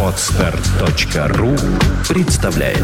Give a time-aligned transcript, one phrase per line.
[0.00, 1.56] Отстар.ру
[2.08, 2.78] представляет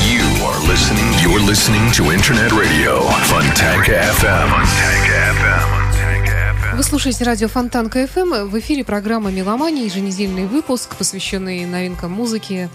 [0.00, 1.06] You are listening.
[1.22, 4.48] You're listening to Internet Radio Fontanka FM.
[4.50, 6.76] Fontanka FM.
[6.76, 8.48] Вы слушаете радио Фонтан КФМ.
[8.48, 12.68] В эфире программа «Меломания», еженедельный выпуск, посвященный новинкам музыки,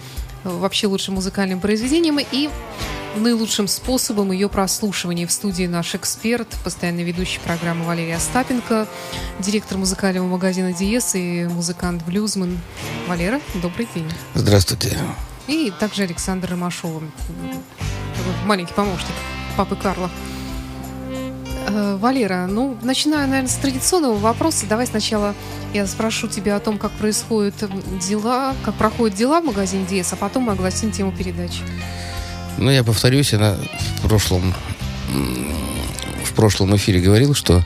[0.46, 2.50] вообще лучшим музыкальным произведениям и
[3.22, 5.28] наилучшим способом ее прослушивания.
[5.28, 8.88] В студии наш эксперт, постоянный ведущий программы Валерий Остапенко,
[9.40, 12.58] директор музыкального магазина «Диез» и музыкант-блюзман
[13.08, 13.42] Валера.
[13.56, 14.10] Добрый день.
[14.34, 14.98] Здравствуйте.
[15.48, 17.02] И также Александр Ромашова,
[18.46, 19.16] маленький помощник
[19.56, 20.10] папы Карла.
[21.68, 24.66] Э, Валера, ну, начинаю, наверное, с традиционного вопроса.
[24.68, 25.36] Давай сначала
[25.74, 27.56] я спрошу тебя о том, как происходят
[28.08, 31.62] дела, как проходят дела в магазине Диес, а потом мы огласим тему передачи.
[32.58, 33.58] Ну, я повторюсь, я на
[34.02, 34.54] в прошлом,
[36.24, 37.64] в прошлом эфире говорил, что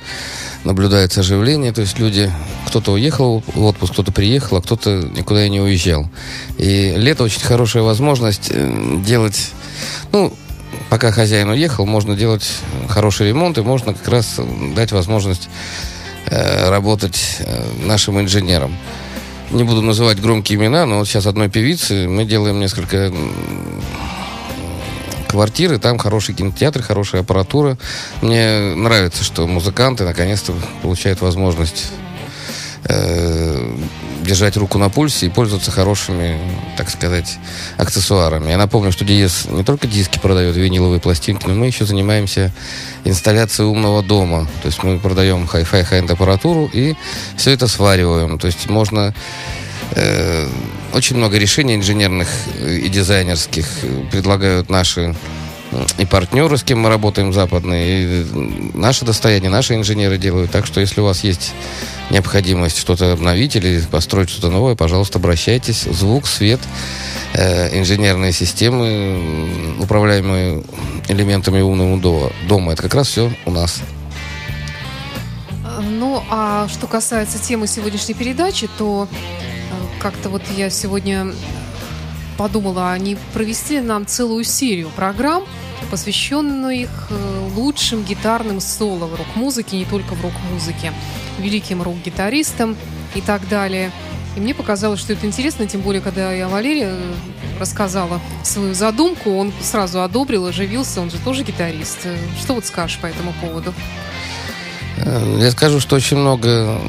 [0.63, 2.31] наблюдается оживление, то есть люди,
[2.67, 6.09] кто-то уехал в отпуск, кто-то приехал, а кто-то никуда и не уезжал.
[6.57, 9.51] И лето очень хорошая возможность э, делать,
[10.11, 10.33] ну,
[10.89, 12.47] пока хозяин уехал, можно делать
[12.89, 14.39] хороший ремонт, и можно как раз
[14.75, 15.49] дать возможность
[16.27, 18.75] э, работать э, нашим инженерам.
[19.51, 23.11] Не буду называть громкие имена, но вот сейчас одной певицы мы делаем несколько
[25.31, 27.77] квартиры, там хороший кинотеатр, хорошая аппаратура.
[28.21, 31.87] Мне нравится, что музыканты наконец-то получают возможность
[32.83, 33.77] э,
[34.23, 36.37] держать руку на пульсе и пользоваться хорошими,
[36.75, 37.37] так сказать,
[37.77, 38.49] аксессуарами.
[38.49, 42.51] Я напомню, что Диез не только диски продает, виниловые пластинки, но мы еще занимаемся
[43.05, 44.49] инсталляцией умного дома.
[44.61, 46.95] То есть мы продаем хай-фай, хай-энд аппаратуру и
[47.37, 48.37] все это свариваем.
[48.37, 49.13] То есть можно
[49.93, 50.47] Э,
[50.93, 52.27] очень много решений инженерных
[52.59, 55.15] э, и дизайнерских э, предлагают наши
[55.71, 58.25] э, и партнеры, с кем мы работаем, западные, и
[58.73, 60.51] наше достояние, наши инженеры делают.
[60.51, 61.53] Так что, если у вас есть
[62.09, 65.83] необходимость что-то обновить или построить что-то новое, пожалуйста, обращайтесь.
[65.83, 66.59] Звук, свет,
[67.33, 70.63] э, инженерные системы, управляемые
[71.07, 72.73] элементами умного до- дома.
[72.73, 73.81] Это как раз все у нас.
[75.83, 79.07] Ну, а что касается темы сегодняшней передачи, то
[80.01, 81.27] как-то вот я сегодня
[82.37, 85.43] подумала, а не провести нам целую серию программ,
[85.91, 90.91] посвященных э, лучшим гитарным соло в рок-музыке, не только в рок-музыке,
[91.37, 92.75] великим рок-гитаристам
[93.13, 93.91] и так далее.
[94.35, 97.13] И мне показалось, что это интересно, тем более, когда я Валерия э,
[97.59, 101.99] рассказала свою задумку, он сразу одобрил, оживился, он же тоже гитарист.
[102.05, 103.73] Э, Что вот скажешь по этому поводу?
[105.37, 106.79] Я скажу, что очень много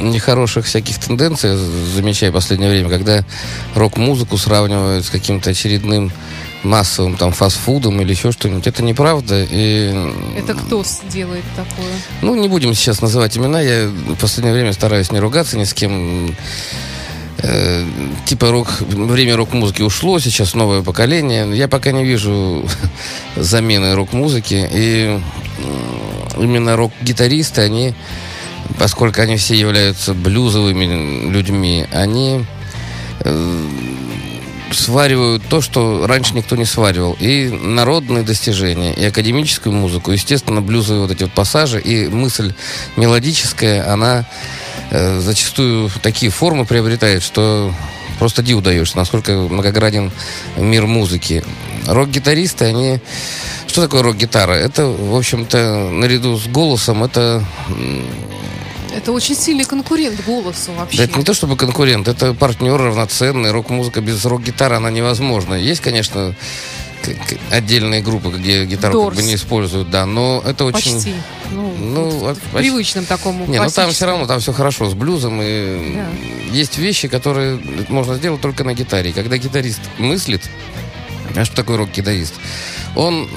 [0.00, 3.24] нехороших всяких тенденций замечаю в последнее время, когда
[3.74, 6.12] рок-музыку сравнивают с каким-то очередным
[6.62, 8.66] массовым там фастфудом или еще что-нибудь.
[8.66, 9.46] Это неправда.
[9.50, 9.94] И,
[10.36, 11.92] Это кто делает такое?
[12.22, 13.60] ну, не будем сейчас называть имена.
[13.60, 16.34] Я в последнее время стараюсь не ругаться ни с кем.
[17.42, 17.86] Э,
[18.26, 21.48] типа рок, время рок-музыки ушло, сейчас новое поколение.
[21.56, 22.68] Я пока не вижу
[23.36, 24.68] замены рок-музыки.
[24.70, 25.18] И
[26.38, 27.94] именно рок-гитаристы, они,
[28.78, 32.44] поскольку они все являются блюзовыми людьми, они
[33.20, 33.66] э,
[34.72, 37.16] сваривают то, что раньше никто не сваривал.
[37.20, 42.54] И народные достижения, и академическую музыку, естественно, блюзовые вот эти вот пассажи, и мысль
[42.96, 44.26] мелодическая, она
[44.90, 47.72] э, зачастую такие формы приобретает, что
[48.18, 50.12] просто диву даешься, насколько многогранен
[50.56, 51.42] мир музыки.
[51.86, 53.00] Рок-гитаристы, они...
[53.66, 54.52] Что такое рок-гитара?
[54.52, 57.42] Это, в общем-то, наряду с голосом, это
[58.94, 61.04] Это очень сильный конкурент голосу да вообще.
[61.04, 63.50] это не то чтобы конкурент, это партнер равноценный.
[63.52, 65.54] Рок-музыка без рок-гитары, она невозможна.
[65.54, 66.34] Есть, конечно,
[67.50, 69.24] отдельные группы, где гитару как бы Doors.
[69.26, 70.94] не используют, да, но это очень...
[70.94, 71.14] Почти.
[71.50, 72.58] Ну, Ну, вот вот в почти.
[72.70, 75.40] привычном такому Не, ну там все равно, там все хорошо с блюзом.
[75.42, 76.06] И Да.
[76.52, 77.58] есть вещи, которые
[77.88, 79.12] можно сделать только на гитаре.
[79.12, 80.42] Когда гитарист мыслит,
[81.36, 82.34] а что такое рок-гитарист?
[82.96, 83.28] Он,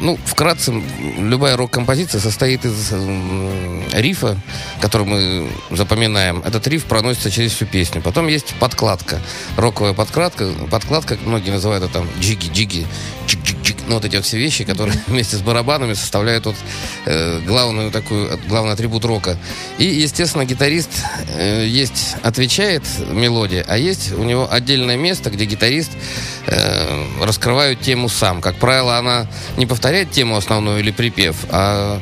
[0.00, 0.72] ну, вкратце,
[1.18, 2.92] любая рок-композиция состоит из
[3.92, 4.38] рифа,
[4.80, 6.42] который мы запоминаем.
[6.44, 8.00] Этот риф проносится через всю песню.
[8.02, 9.20] Потом есть подкладка,
[9.56, 10.50] роковая подкладка.
[10.70, 12.86] Подкладка, многие называют это там джиги-джиги,
[13.26, 13.55] чик-чик-чик.
[13.88, 16.56] Ну, вот эти вот все вещи, которые вместе с барабанами составляют вот
[17.04, 19.38] э, главную такую, главный атрибут рока.
[19.78, 20.90] И, естественно, гитарист
[21.36, 25.92] э, есть, отвечает мелодия, а есть у него отдельное место, где гитарист
[26.46, 28.40] э, раскрывает тему сам.
[28.40, 32.00] Как правило, она не повторяет тему основную или припев, а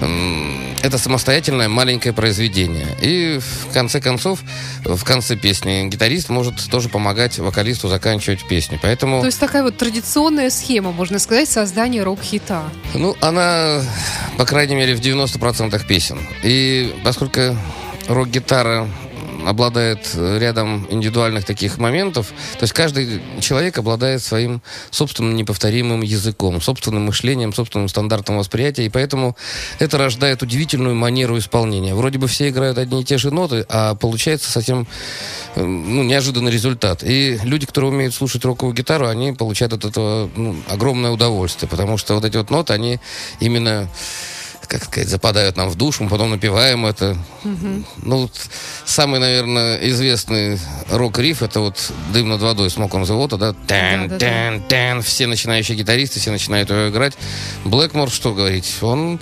[0.00, 2.86] это самостоятельное маленькое произведение.
[3.00, 4.40] И в конце концов,
[4.84, 8.78] в конце песни гитарист может тоже помогать вокалисту заканчивать песню.
[8.82, 9.20] Поэтому...
[9.20, 12.64] То есть такая вот традиционная схема, можно сказать, создания рок-хита.
[12.94, 13.82] Ну, она,
[14.38, 16.18] по крайней мере, в 90% песен.
[16.42, 17.56] И поскольку
[18.08, 18.88] рок-гитара
[19.46, 22.28] обладает рядом индивидуальных таких моментов.
[22.58, 28.88] То есть каждый человек обладает своим собственным неповторимым языком, собственным мышлением, собственным стандартом восприятия, и
[28.88, 29.36] поэтому
[29.78, 31.94] это рождает удивительную манеру исполнения.
[31.94, 34.86] Вроде бы все играют одни и те же ноты, а получается совсем
[35.56, 37.02] ну, неожиданный результат.
[37.02, 41.96] И люди, которые умеют слушать роковую гитару, они получают от этого ну, огромное удовольствие, потому
[41.96, 43.00] что вот эти вот ноты, они
[43.40, 43.88] именно
[44.70, 47.16] как сказать, западают нам в душу, мы потом напиваем это.
[47.44, 47.84] Угу.
[48.04, 48.32] Ну, вот
[48.84, 53.52] самый, наверное, известный рок-риф, это вот «Дым над водой» Smoke on the Water, да?
[53.66, 55.02] Тэн, да, тэн, тэн.
[55.02, 57.14] Все начинающие гитаристы, все начинают его играть.
[57.64, 59.18] Блэкмор, что говорить, он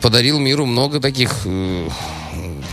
[0.00, 1.88] подарил миру много таких э,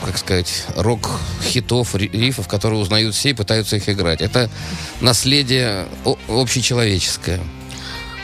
[0.03, 4.21] как сказать, рок-хитов, рифов, которые узнают все и пытаются их играть.
[4.21, 4.49] Это
[4.99, 5.85] наследие
[6.27, 7.39] общечеловеческое.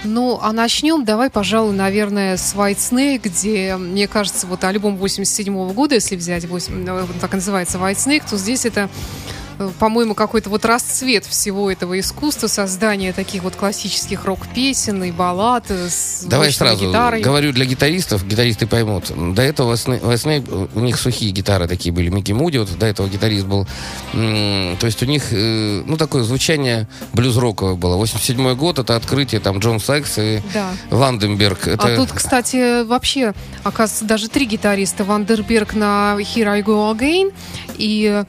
[0.05, 5.53] Ну, а начнем, давай, пожалуй, наверное, с White Snake, где, мне кажется, вот альбом 87
[5.53, 9.44] -го года, если взять, 8, ну, так называется White Snake, то здесь это Э,
[9.79, 16.23] по-моему, какой-то вот расцвет всего этого искусства, создания таких вот классических рок-песен и баллад с
[16.25, 17.21] Давай сразу гитарой.
[17.21, 19.11] говорю для гитаристов, гитаристы поймут.
[19.33, 20.43] До этого Весны,
[20.73, 22.09] у них сухие гитары такие были.
[22.09, 23.67] Микки Муди, вот до этого гитарист был.
[24.11, 27.95] То есть у них, э, ну, такое звучание блюз-роковое было.
[27.95, 30.71] 87 год, это открытие, там, Джон Сайкс и да.
[30.89, 31.67] Ванденберг.
[31.67, 31.93] Это...
[31.93, 35.03] А тут, кстати, вообще, оказывается, даже три гитариста.
[35.03, 37.33] Ванденберг на Here I Go Again
[37.77, 38.23] и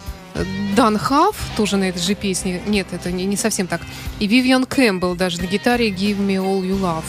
[0.74, 2.60] Дан Хафф, тоже на этой же песне.
[2.66, 3.80] Нет, это не, не совсем так.
[4.20, 7.04] И Вивиан Кэмпбелл даже на гитаре Give Me All Your Love.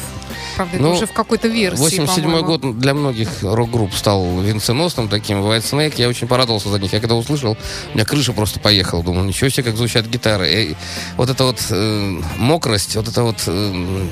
[0.56, 5.38] Правда, ну, это уже в какой-то версии, 87 год для многих рок-групп стал венценосным таким.
[5.42, 6.94] Whitesnake, я очень порадовался за них.
[6.94, 7.58] Я когда услышал,
[7.92, 9.04] у меня крыша просто поехала.
[9.04, 10.52] Думал, ничего себе, как звучат гитары.
[10.52, 10.76] И
[11.16, 14.06] вот эта вот э, мокрость, вот эта вот э,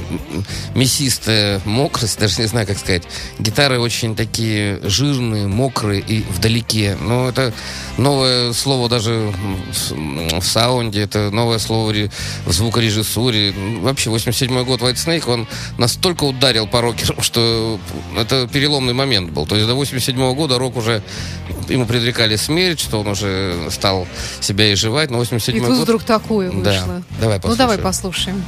[0.76, 3.04] мясистая мокрость, даже не знаю, как сказать.
[3.40, 6.98] Гитары очень такие жирные, мокрые и вдалеке.
[7.02, 7.54] Но это
[7.98, 9.34] новое слово даже
[9.92, 11.86] в, в саунде, это новое слово
[12.46, 13.54] в звукорежиссуре.
[13.82, 15.48] Вообще, 87 год White Snake, он
[15.78, 17.80] настолько ударил по рокерам, что
[18.18, 19.46] это переломный момент был.
[19.46, 21.02] То есть до 87 -го года рок уже
[21.70, 24.08] ему предрекали смерть, что он уже стал
[24.42, 25.12] себя изживать.
[25.12, 25.80] Но 87 И тут год...
[25.80, 26.64] вдруг такое вышло.
[26.64, 27.02] Да.
[27.20, 27.50] Давай послушаем.
[27.50, 28.44] Ну, давай послушаем.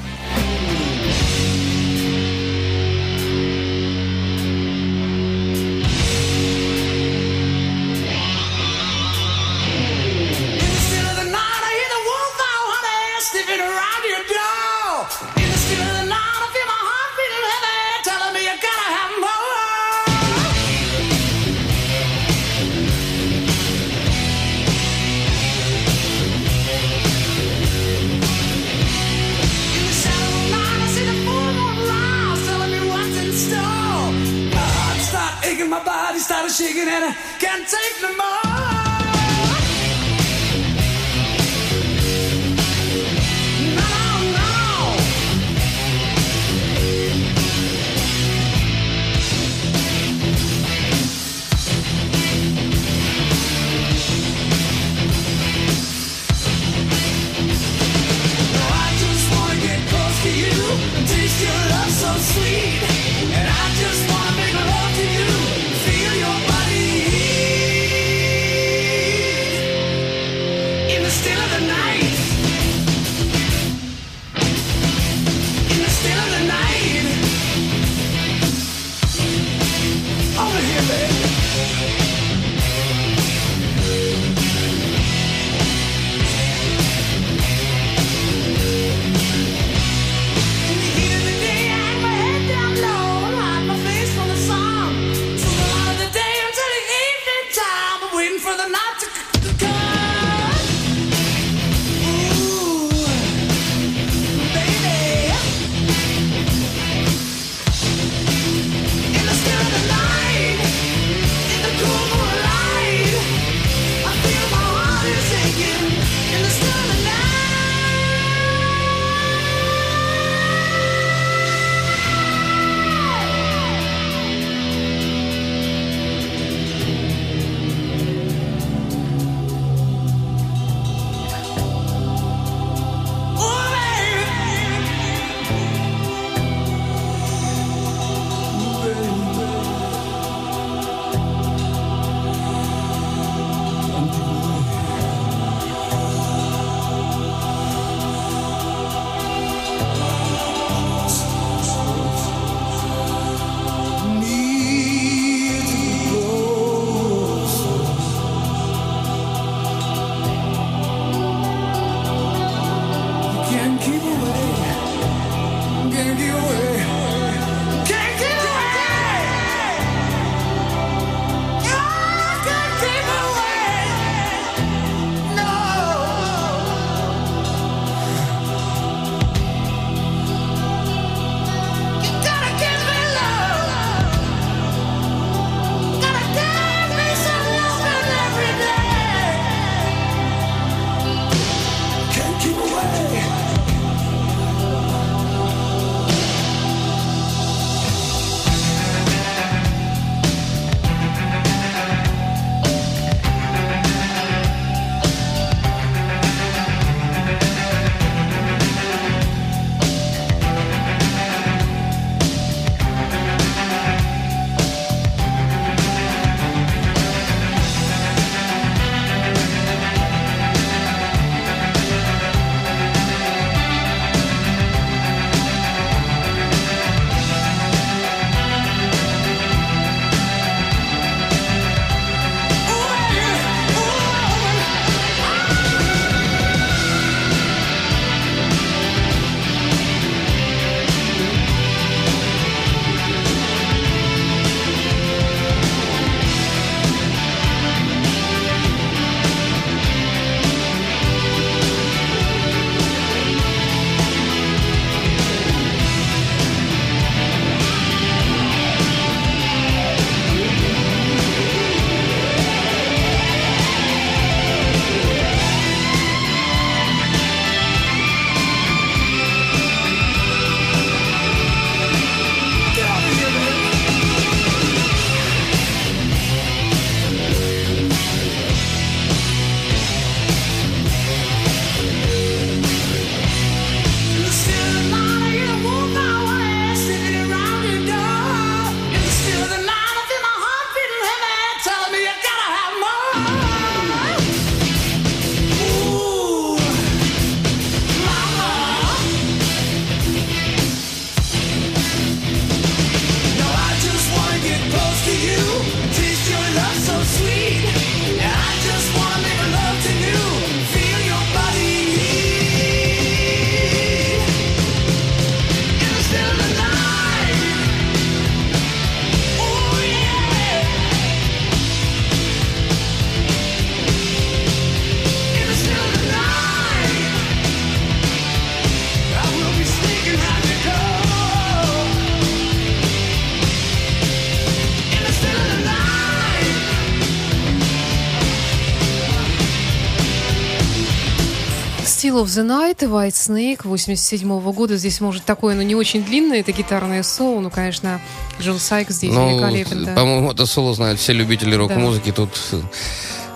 [342.07, 344.77] Still of the Night, White Snake 87 -го года.
[344.77, 347.41] Здесь, может, такое, но не очень длинное, это гитарное соло.
[347.41, 347.99] Ну, конечно,
[348.39, 349.83] Джон Сайк здесь ну, великолепен.
[349.83, 349.93] Да.
[349.93, 352.11] По-моему, это соло знают все любители рок-музыки.
[352.11, 352.15] Да.
[352.15, 352.39] Тут,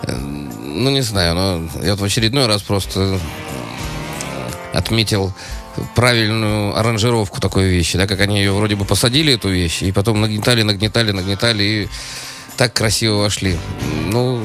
[0.03, 3.19] э, ну, не знаю, но я вот в очередной раз просто
[4.73, 5.33] отметил
[5.93, 10.21] правильную аранжировку такой вещи, да, как они ее вроде бы посадили, эту вещь, и потом
[10.21, 11.89] нагнетали, нагнетали, нагнетали, и
[12.55, 13.57] так красиво вошли.
[14.05, 14.41] Ну,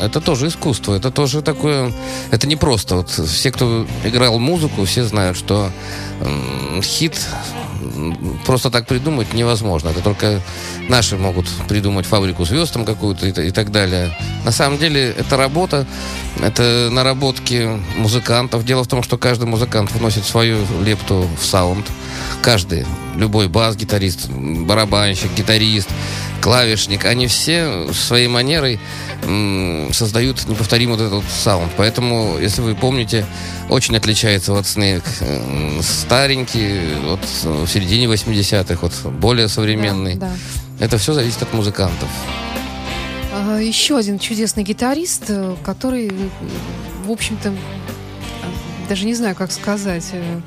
[0.00, 1.92] это тоже искусство, это тоже такое...
[2.30, 2.96] Это не просто.
[2.96, 5.70] Вот все, кто играл музыку, все знают, что
[6.82, 7.18] хит
[8.44, 9.88] просто так придумать невозможно.
[9.90, 10.40] Это только
[10.88, 14.16] наши могут придумать фабрику звезд там какую-то и, и так далее.
[14.44, 15.86] На самом деле это работа,
[16.40, 18.64] это наработки музыкантов.
[18.64, 21.86] Дело в том, что каждый музыкант вносит свою лепту в саунд.
[22.42, 22.86] Каждый,
[23.16, 25.88] любой бас-гитарист, барабанщик, гитарист,
[26.40, 28.78] клавишник, они все своей манерой
[29.92, 31.72] создают неповторимый вот этот саунд.
[31.76, 33.26] Поэтому, если вы помните,
[33.68, 40.14] очень отличается вот Snake старенький, вот в середине 80-х, вот более современный.
[40.14, 40.84] Да, да.
[40.84, 42.08] Это все зависит от музыкантов.
[43.32, 46.10] А, еще один чудесный гитарист, э, который,
[47.04, 47.52] в общем-то,
[48.88, 50.40] даже не знаю, как сказать, э,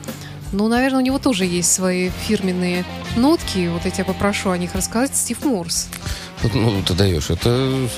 [0.51, 3.69] ну, наверное, у него тоже есть свои фирменные нотки.
[3.71, 5.15] Вот я тебя попрошу о них рассказать.
[5.15, 5.87] Стив Морс.
[6.53, 7.29] Ну, ты даешь.
[7.29, 7.89] Это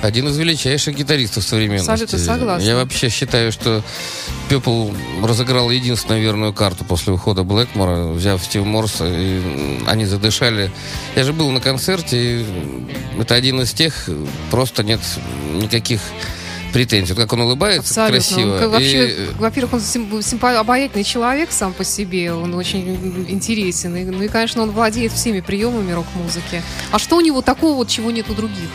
[0.00, 1.90] один из величайших гитаристов современности.
[1.90, 2.66] Абсолютно согласна.
[2.66, 3.82] Я вообще считаю, что
[4.48, 4.90] Пепл
[5.22, 10.70] разыграл единственную верную карту после ухода Блэкмора, взяв Стив Морса, и они задышали.
[11.14, 12.46] Я же был на концерте, и
[13.20, 14.08] это один из тех,
[14.50, 15.00] просто нет
[15.52, 16.00] никаких
[16.72, 17.14] претензий.
[17.14, 18.18] Как он улыбается, Абсолютно.
[18.18, 18.64] красиво.
[18.64, 19.26] Он, вообще, и...
[19.38, 23.94] Во-первых, он симпа- обаятельный человек сам по себе, он очень интересен.
[23.96, 26.62] И, ну и, конечно, он владеет всеми приемами рок-музыки.
[26.90, 28.68] А что у него такого, вот, чего нет у других?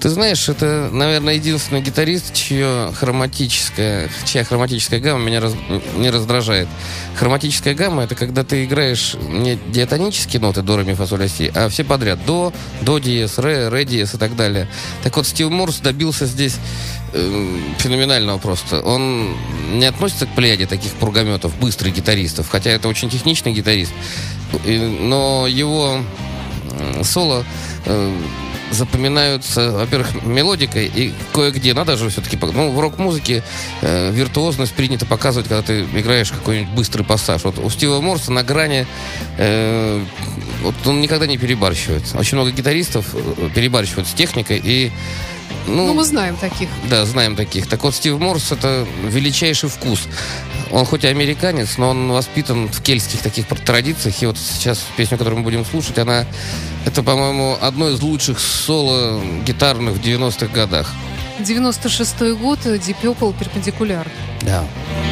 [0.00, 5.54] Ты знаешь, это, наверное, единственный гитарист, чье хроматическая, чья хроматическая гамма меня раз,
[5.96, 6.68] не раздражает.
[7.16, 11.28] Хроматическая гамма— это когда ты играешь не диатонические ноты до, ре, ми, фа, соль, а,
[11.28, 12.24] си, а все подряд.
[12.24, 14.68] До, до диез, ре, ре диез и так далее.
[15.02, 16.58] Так вот, Стив Морс добился здесь
[17.12, 18.80] э, феноменального просто.
[18.80, 19.34] Он
[19.72, 23.92] не относится к плеяде таких пургаметов, быстрых гитаристов, хотя это очень техничный гитарист.
[24.64, 26.04] Но его
[27.02, 27.44] соло
[27.84, 28.12] э,
[28.70, 33.42] запоминаются, во-первых, мелодикой и кое-где надо же все-таки, ну, в рок-музыке
[33.80, 37.44] э, виртуозность принято показывать, когда ты играешь какой-нибудь быстрый пассаж.
[37.44, 38.86] Вот у Стива Морса на грани,
[39.38, 40.04] э,
[40.62, 42.04] вот он никогда не перебарщивает.
[42.14, 44.92] Очень много гитаристов э, перебарщивают с техникой и
[45.66, 46.68] ну, ну, мы знаем таких.
[46.88, 47.66] Да, знаем таких.
[47.66, 50.08] Так вот, Стив Морс— это величайший вкус.
[50.70, 54.22] Он хоть и американец, но он воспитан в кельтских таких традициях.
[54.22, 56.26] И вот сейчас песню, которую мы будем слушать, она...
[56.84, 60.92] Это, по-моему, одно из лучших соло гитарных в 90-х годах.
[61.40, 64.06] 96-й год, Deep Purple, перпендикуляр.
[64.42, 64.64] Да.
[65.02, 65.07] it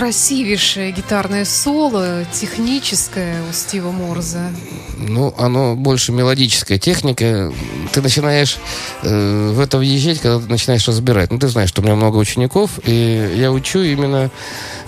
[0.00, 4.50] красивейшее гитарное соло, техническое у Стива Морза.
[4.96, 7.52] Ну, оно больше мелодическая техника.
[7.92, 8.56] Ты начинаешь
[9.02, 11.30] э, в это въезжать, когда ты начинаешь разбирать.
[11.30, 14.30] Ну, ты знаешь, что у меня много учеников, и я учу именно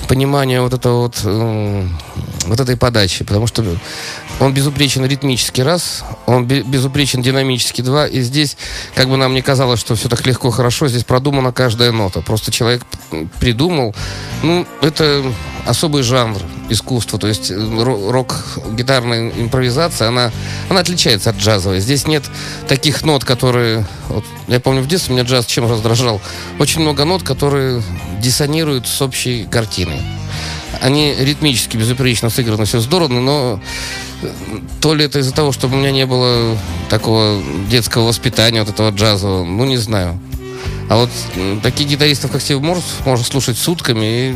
[0.08, 1.86] понимание вот этого вот, э,
[2.46, 3.62] вот этой подачи, потому что
[4.42, 8.56] он безупречен ритмически раз, он безупречен динамически два, и здесь,
[8.96, 12.22] как бы нам не казалось, что все так легко, хорошо, здесь продумана каждая нота.
[12.22, 12.82] Просто человек
[13.38, 13.94] придумал,
[14.42, 15.22] ну, это
[15.64, 20.32] особый жанр искусства, то есть э, рок-гитарная импровизация, она,
[20.68, 21.78] она отличается от джазовой.
[21.78, 22.24] Здесь нет
[22.66, 23.86] таких нот, которые...
[24.08, 26.20] Вот, я помню, в детстве меня джаз чем раздражал.
[26.58, 27.80] Очень много нот, которые
[28.20, 30.02] диссонируют с общей картиной.
[30.80, 33.60] Они ритмически, безупречно сыграны, все здорово, но
[34.80, 36.56] то ли это из-за того, что у меня не было
[36.88, 40.18] такого детского воспитания, вот этого джазового, ну, не знаю.
[40.88, 41.10] А вот
[41.62, 44.34] таких гитаристов, как Стив Морс, можно слушать сутками и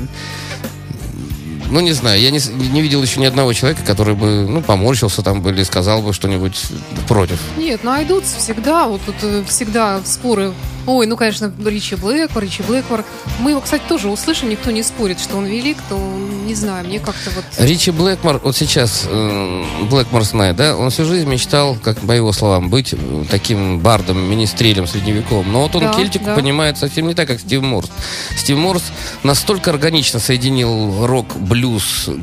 [1.71, 5.23] ну, не знаю, я не, не видел еще ни одного человека, который бы, ну, поморщился
[5.23, 6.67] там бы или сказал бы что-нибудь
[7.09, 7.41] против.
[7.57, 10.53] Нет, найдутся всегда, вот тут э, всегда споры
[10.87, 13.05] Ой, ну, конечно, Ричи Блэквор, Ричи Блэквор.
[13.41, 15.99] Мы его, кстати, тоже услышим, никто не спорит, что он велик, то
[16.47, 17.45] не знаю, мне как-то вот...
[17.59, 22.31] Ричи Блэкмор, вот сейчас э, Блэкмор знает, да, он всю жизнь мечтал, как по его
[22.33, 22.95] словам, быть
[23.31, 25.51] таким бардом, министрелем средневековым.
[25.51, 26.37] Но вот он да, кельтику да.
[26.37, 27.91] понимает совсем не так, как Стив Морс.
[28.37, 28.85] Стив Морс
[29.25, 31.56] настолько органично соединил рок, блюз,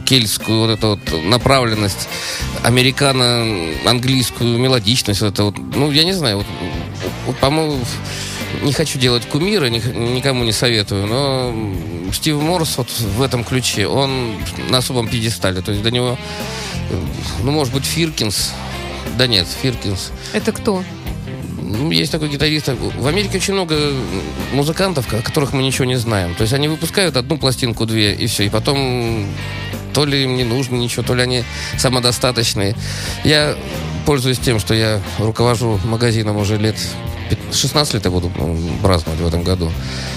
[0.05, 2.07] кельтскую вот эту вот направленность,
[2.63, 6.47] американо-английскую мелодичность, вот это вот, ну, я не знаю, вот,
[7.25, 7.79] вот по-моему,
[8.61, 11.53] не хочу делать кумира, никому не советую, но
[12.13, 14.35] Стив Морс вот в этом ключе, он
[14.69, 15.61] на особом пьедестале.
[15.61, 16.17] То есть до него,
[17.43, 18.51] ну, может быть, Фиркинс.
[19.17, 20.11] Да нет, Фиркинс.
[20.33, 20.83] Это кто?
[21.63, 22.69] Ну, есть такой гитарист.
[22.69, 23.75] В Америке очень много
[24.53, 26.35] музыкантов, о которых мы ничего не знаем.
[26.35, 28.45] То есть они выпускают одну пластинку, две, и все.
[28.45, 29.25] И потом
[29.93, 31.43] то ли им не нужно ничего, то ли они
[31.77, 32.75] самодостаточные.
[33.23, 33.55] Я
[34.05, 36.75] пользуюсь тем, что я руковожу магазином уже лет
[37.51, 38.31] 16 лет я буду
[38.81, 39.71] праздновать в этом году.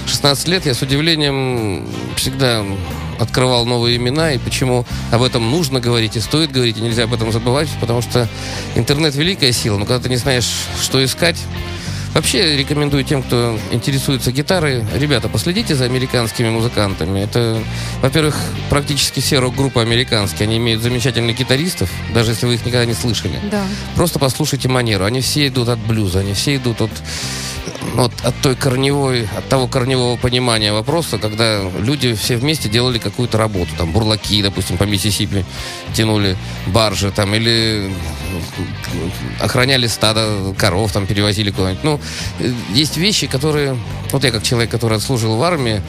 [0.05, 2.63] 16 лет я с удивлением всегда
[3.19, 7.13] открывал новые имена, и почему об этом нужно говорить и стоит говорить, и нельзя об
[7.13, 8.27] этом забывать, потому что
[8.75, 10.49] интернет великая сила, но когда ты не знаешь,
[10.81, 11.37] что искать,
[12.17, 17.19] Вообще рекомендую тем, кто интересуется гитарой, ребята, последите за американскими музыкантами.
[17.19, 17.61] Это,
[18.01, 18.35] во-первых,
[18.71, 20.47] практически все рок-группы американские.
[20.47, 23.39] Они имеют замечательных гитаристов, даже если вы их никогда не слышали.
[23.51, 23.63] Да.
[23.95, 25.05] Просто послушайте манеру.
[25.05, 26.91] Они все идут от блюза, они все идут от
[27.95, 33.37] вот от той корневой, от того корневого понимания вопроса, когда люди все вместе делали какую-то
[33.37, 35.45] работу, там бурлаки, допустим, по Миссисипи
[35.93, 37.91] тянули баржи, там, или
[39.39, 41.83] охраняли стадо коров, там, перевозили куда-нибудь.
[41.83, 41.99] Ну,
[42.73, 43.77] есть вещи, которые,
[44.11, 45.81] вот я как человек, который отслужил в армии,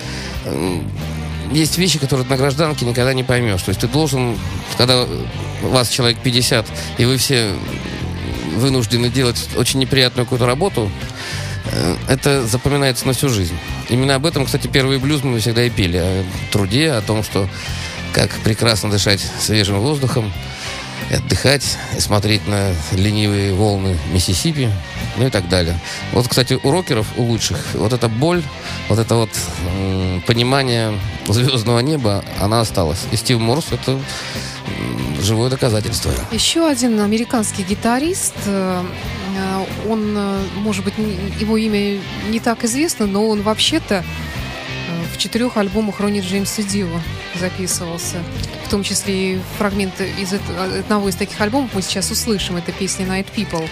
[1.53, 3.63] есть вещи, которые на гражданке никогда не поймешь.
[3.63, 4.39] То есть ты должен,
[4.77, 5.07] когда
[5.63, 6.67] вас человек 50,
[6.99, 7.53] и вы все
[8.57, 11.48] вынуждены делать очень неприятную какую-то работу, э,
[12.09, 13.57] это запоминается на всю жизнь.
[13.89, 15.99] Именно об этом, кстати, первые блюз мы всегда и пели.
[15.99, 17.49] О труде, о том, что
[18.13, 20.33] как прекрасно дышать свежим воздухом,
[21.11, 24.71] отдыхать, смотреть на ленивые волны Миссисипи,
[25.17, 25.79] ну и так далее.
[26.13, 28.43] Вот, кстати, у рокеров, у лучших, вот эта боль,
[28.89, 29.31] вот это вот
[29.77, 33.01] м, понимание звездного неба, она осталась.
[33.13, 33.99] И Стив Морс это
[35.23, 36.13] живое доказательство.
[36.33, 38.85] Еще один американский гитарист, э,
[39.89, 40.95] он, э, может быть,
[41.39, 47.01] его имя не так известно, но он вообще-то э, в четырех альбомах Ронни Джеймса Дио
[47.39, 48.23] записывался.
[48.67, 52.57] В том числе и фрагменты из одного из таких альбомов мы сейчас услышим.
[52.57, 53.67] Это песня Night People.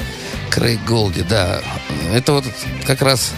[0.51, 1.61] Крейг Голди, да.
[2.13, 2.45] Это вот
[2.87, 3.33] как раз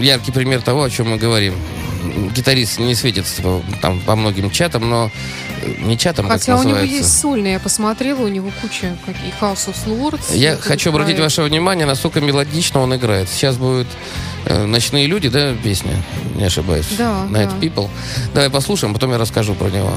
[0.00, 1.54] яркий пример того, о чем мы говорим.
[2.34, 3.42] Гитарист не светится
[3.80, 5.10] там, по многим чатам, но
[5.78, 6.86] не чатом, Хотя как у называется.
[6.86, 10.36] него есть сольные, я посмотрела, у него куча каких House of Lords.
[10.36, 11.38] Я хочу обратить проект.
[11.38, 13.28] ваше внимание, насколько мелодично он играет.
[13.28, 13.86] Сейчас будет
[14.44, 15.92] э, «Ночные люди», да, песня?
[16.34, 16.86] Не ошибаюсь.
[16.98, 17.66] Да, Night да.
[17.66, 17.88] People.
[18.34, 19.92] Давай послушаем, потом я расскажу про него.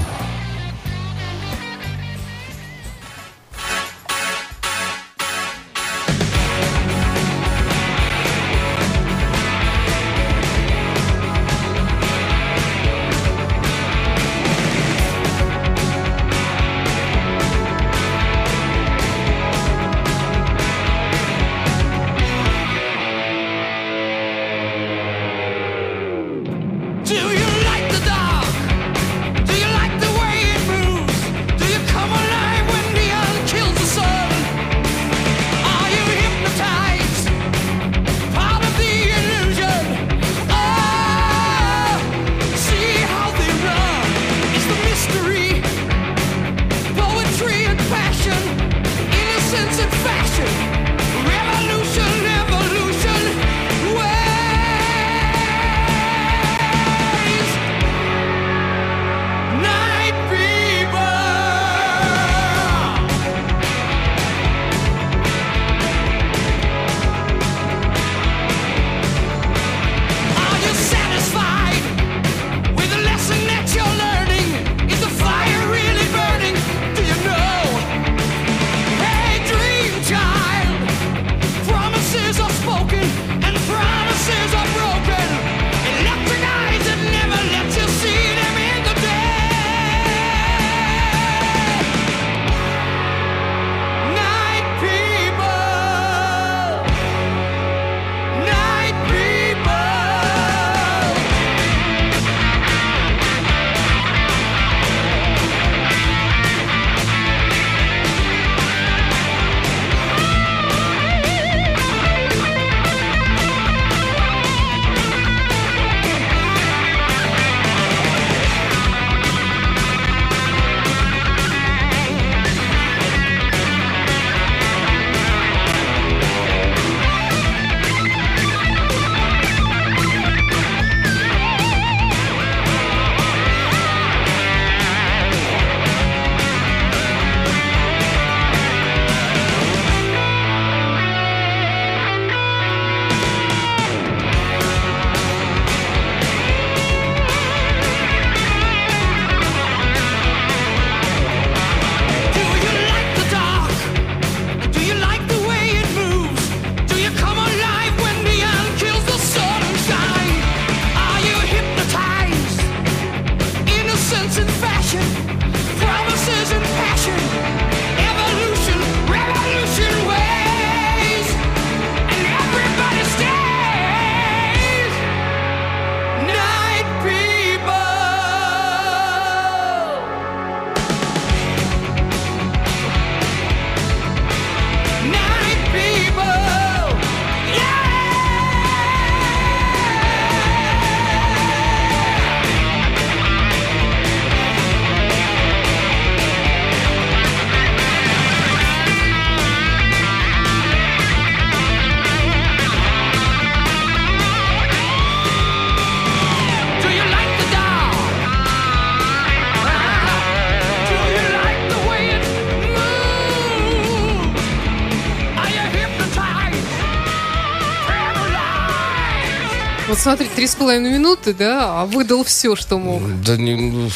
[219.99, 223.01] Смотри, три с половиной минуты, да, а выдал все, что мог.
[223.21, 223.89] Да не, ну,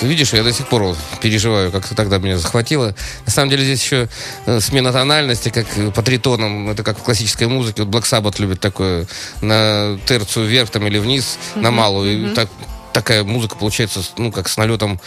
[0.00, 2.94] ты видишь, я до сих пор переживаю, как тогда меня захватило.
[3.24, 4.08] На самом деле здесь еще
[4.46, 7.82] э, смена тональности, как по тритонам, это как в классической музыке.
[7.82, 9.06] Вот Black Sabbath любит такое
[9.40, 12.32] на терцию вверх там или вниз, на малую.
[12.32, 12.48] И так
[12.96, 14.98] такая музыка получается, ну, как с налетом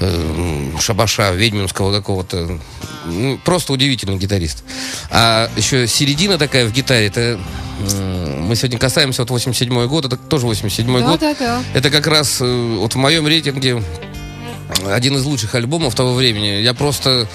[0.00, 2.58] э, шабаша, ведьминского какого-то.
[3.04, 4.64] Ну, просто удивительный гитарист.
[5.10, 7.38] А еще середина такая в гитаре, это
[7.80, 11.20] э, мы сегодня касаемся вот 87 год, это тоже 87 Да, год.
[11.20, 11.62] да, да.
[11.74, 13.82] Это как раз э, вот в моем рейтинге
[14.86, 16.62] один из лучших альбомов того времени.
[16.62, 17.28] Я просто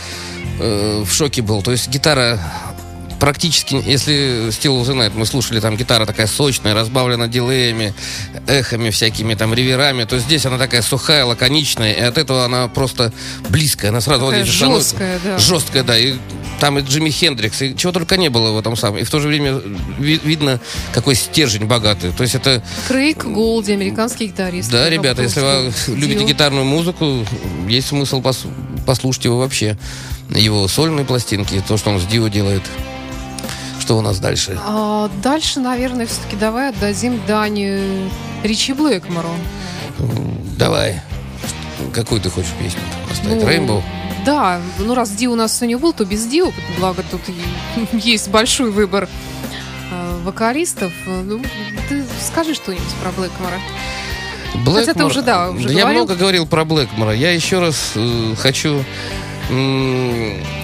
[0.59, 1.61] э, в шоке был.
[1.61, 2.39] То есть гитара
[3.19, 7.93] практически, если Still of the Night мы слушали, там гитара такая сочная, разбавлена дилеями,
[8.47, 13.11] эхами всякими, там, реверами, то здесь она такая сухая, лаконичная, и от этого она просто
[13.49, 13.91] близкая.
[13.91, 15.37] Она сразу Такая жесткая, да.
[15.37, 15.97] Жесткая, да.
[15.97, 16.15] И
[16.59, 18.99] там и Джимми Хендрикс, и чего только не было в этом самом.
[18.99, 19.61] И в то же время
[19.97, 20.59] ви- видно,
[20.93, 22.11] какой стержень богатый.
[22.11, 24.71] То есть это Крейг Голди, американский гитарист.
[24.71, 27.25] да, ребята, если вы любите гитарную музыку,
[27.67, 28.47] есть смысл пос-
[28.85, 29.77] послушать его вообще.
[30.35, 32.61] Его сольные пластинки, то, что он с Дио делает.
[33.89, 34.55] Что у нас дальше?
[34.63, 38.07] А дальше, наверное, все-таки давай отдадим Дани
[38.43, 39.31] Ричи Блэкмору.
[40.59, 41.01] Давай.
[41.91, 43.41] Какую ты хочешь песню поставить?
[43.41, 43.83] Ну, Рейнбоу?
[44.27, 46.43] Да, ну раз Ди у нас сегодня был, то без Ди,
[46.77, 47.21] благо тут
[47.93, 49.09] есть большой выбор
[49.91, 50.93] э, вокалистов.
[51.07, 51.41] Ну,
[51.89, 53.57] ты скажи что-нибудь про Блэкмора.
[54.71, 56.01] Хотя ты уже, да, уже Я говорил.
[56.01, 57.15] много говорил про Блэкмора.
[57.15, 58.83] Я еще раз э, хочу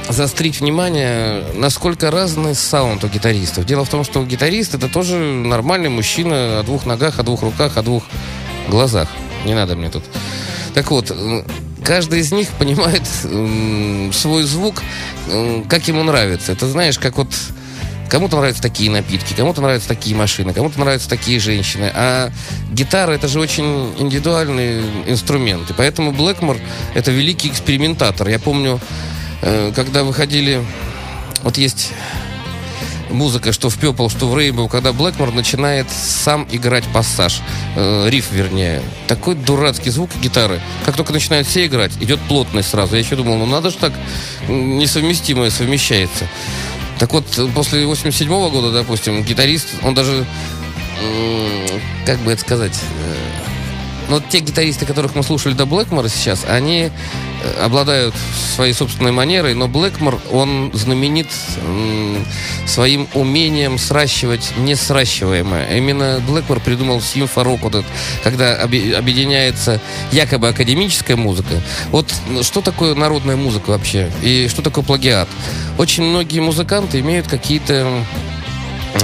[0.09, 3.65] заострить внимание, насколько разный саунд у гитаристов.
[3.65, 7.77] Дело в том, что гитарист это тоже нормальный мужчина о двух ногах, о двух руках,
[7.77, 8.03] о двух
[8.67, 9.09] глазах.
[9.45, 10.03] Не надо мне тут.
[10.73, 11.15] Так вот,
[11.83, 13.03] каждый из них понимает
[14.13, 14.83] свой звук,
[15.67, 16.51] как ему нравится.
[16.51, 17.29] Это знаешь, как вот
[18.09, 21.91] Кому-то нравятся такие напитки, кому-то нравятся такие машины, кому-то нравятся такие женщины.
[21.93, 22.31] А
[22.71, 25.69] гитара это же очень индивидуальный инструмент.
[25.69, 26.57] И поэтому Блэкмор
[26.93, 28.27] это великий экспериментатор.
[28.27, 28.79] Я помню,
[29.41, 30.63] э, когда выходили.
[31.43, 31.91] Вот есть
[33.15, 37.41] музыка, что в Пепл, что в Рейнбоу, когда Блэкмор начинает сам играть пассаж,
[37.75, 38.81] э, риф, вернее.
[39.07, 40.61] Такой дурацкий звук гитары.
[40.85, 42.95] Как только начинают все играть, идет плотность сразу.
[42.95, 43.93] Я еще думал, ну надо же так
[44.47, 46.27] несовместимое совмещается.
[46.99, 50.25] Так вот, после 87 года, допустим, гитарист, он даже,
[52.05, 52.79] как бы это сказать,
[54.07, 58.15] э, ну, те гитаристы, которых мы слушали до Блэкмора сейчас, они э, обладают
[58.55, 61.27] своей собственной манерой, но Блэкмор, он знаменит
[62.65, 65.77] своим умением сращивать несращиваемое.
[65.77, 67.85] Именно Блэкмор придумал симфорок, вот этот,
[68.23, 71.61] когда объединяется якобы академическая музыка.
[71.91, 74.11] Вот ну, что такое народная музыка вообще?
[74.21, 75.27] И что такое плагиат?
[75.77, 78.05] Очень многие музыканты имеют какие-то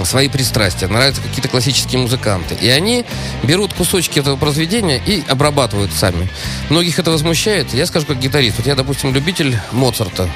[0.05, 2.55] свои пристрастия, нравятся какие-то классические музыканты.
[2.61, 3.05] И они
[3.43, 6.29] берут кусочки этого произведения и обрабатывают сами.
[6.69, 7.73] Многих это возмущает.
[7.73, 8.57] Я скажу как гитарист.
[8.57, 10.29] Вот я, допустим, любитель Моцарта.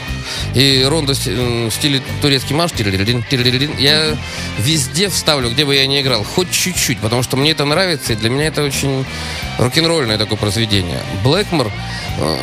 [0.54, 2.72] И рондо в ст- в стиле турецкий марш,
[3.80, 4.18] я
[4.60, 8.15] везде вставлю, где бы я ни играл, хоть чуть-чуть, потому что мне это нравится, и
[8.15, 9.06] для меня это очень
[9.58, 11.00] рок-н-ролльное такое произведение.
[11.24, 11.72] Блэкмор,
[12.18, 12.38] э,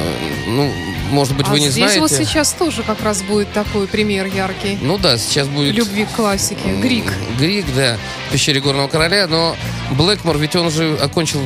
[0.47, 0.73] ну,
[1.11, 2.01] может быть, а вы не здесь знаете.
[2.01, 4.79] вот сейчас тоже как раз будет такой пример яркий.
[4.81, 5.75] Ну да, сейчас будет...
[5.75, 6.71] Любви к классике.
[7.03, 7.39] Грик.
[7.39, 9.57] Грик, да, в пещере Горного Короля, но
[9.93, 11.41] Блэкмор, ведь он же окончил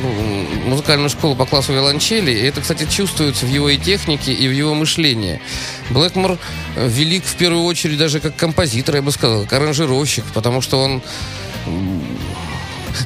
[0.65, 4.51] музыкальную школу по классу виолончели, и это, кстати, чувствуется в его и технике, и в
[4.51, 5.41] его мышлении.
[5.89, 6.37] Блэкмор
[6.75, 11.01] велик в первую очередь даже как композитор, я бы сказал, как аранжировщик, потому что он...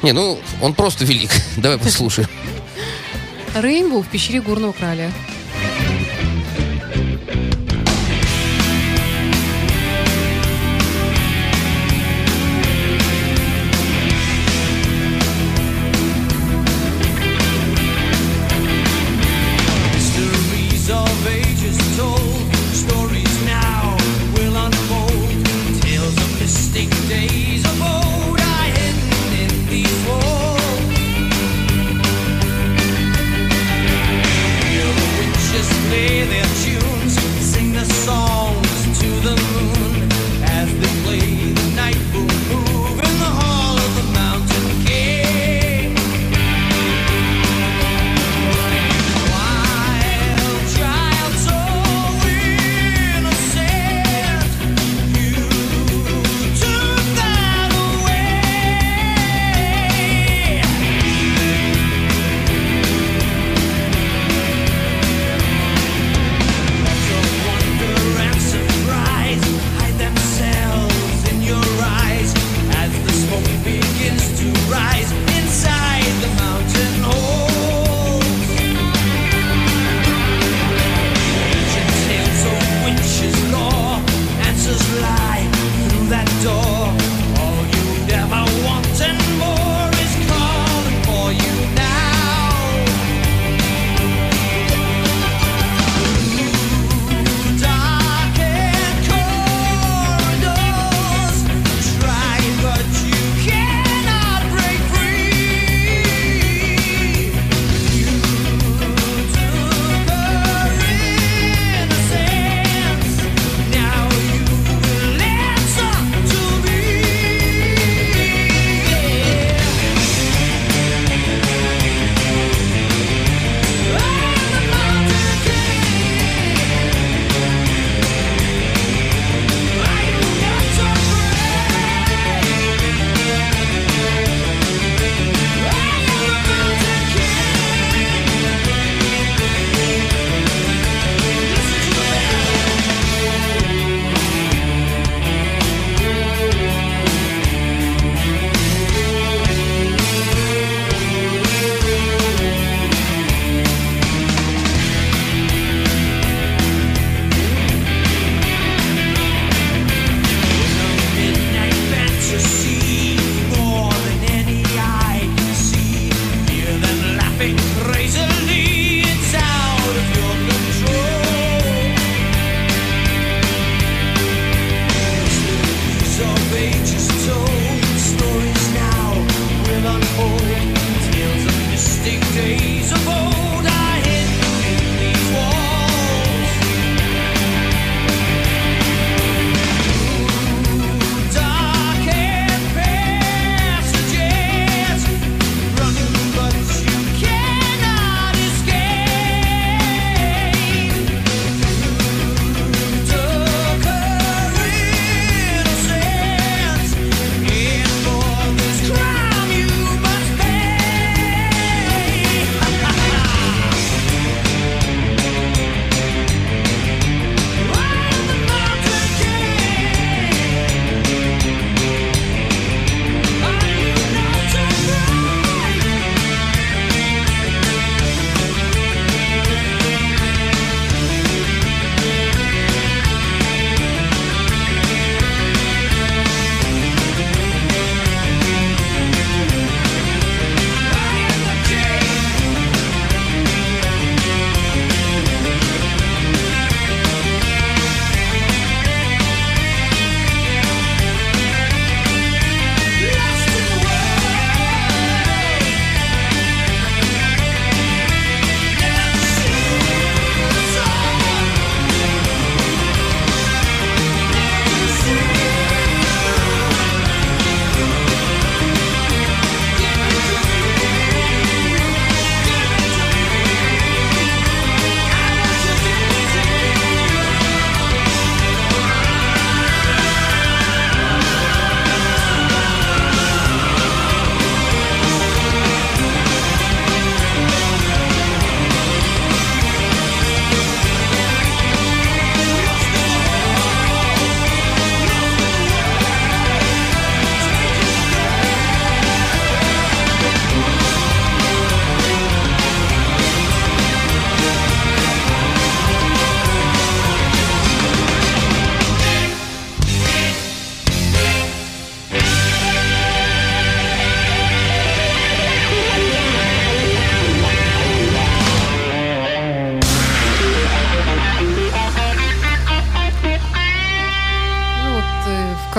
[0.04, 1.32] Не, ну, он просто велик.
[1.58, 2.30] Давай послушаем.
[3.56, 5.12] Рейнбоу в пещере горного короля.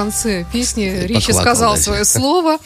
[0.02, 1.84] Конце песни Ричи сказал дальше.
[1.84, 2.58] свое слово.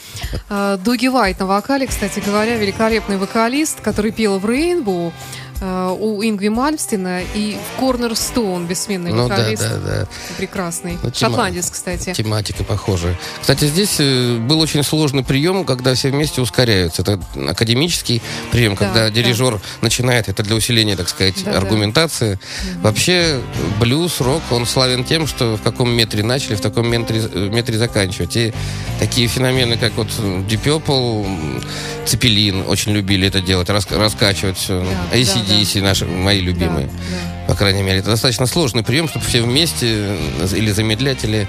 [0.49, 5.13] А, Дуги Вайт на вокале, кстати говоря, великолепный вокалист, который пел в Рейнбоу
[5.61, 9.63] у Ингви Мальмстина и в Корнерстоун, бессменный Ну да, вокалист.
[9.63, 10.07] да, да.
[10.37, 10.97] Прекрасный.
[11.01, 12.13] Ну, тема- Шотландец, кстати.
[12.13, 13.17] Тематика похожая.
[13.41, 17.01] Кстати, здесь э, был очень сложный прием, когда все вместе ускоряются.
[17.01, 19.09] Это академический прием, Да, когда да.
[19.09, 21.57] дирижер начинает, это для усиления, так сказать, Да, да.
[21.57, 22.39] аргументации.
[22.83, 23.39] Вообще,
[23.79, 27.77] блюз, рок, он славен тем, что в каком метре начали, в таком метре, э, метре
[27.77, 28.35] заканчивать.
[28.37, 28.53] И
[28.99, 31.63] такие феномены, как вот Deep Purple,
[32.05, 34.81] Цепелин очень любили это делать, рас- раскачивать все.
[35.11, 35.46] Да, ACDC,
[35.81, 36.87] наши, мои любимые.
[36.87, 37.53] Да, да.
[37.53, 40.17] По крайней мере, это достаточно сложный прием, чтобы все вместе
[40.53, 41.47] или замедлять, или...